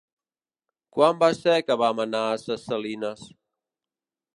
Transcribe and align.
Quan 0.97 1.19
va 1.25 1.29
ser 1.41 1.59
que 1.67 1.79
vam 1.85 2.03
anar 2.09 2.25
a 2.31 2.43
Ses 2.47 2.67
Salines? 2.73 3.27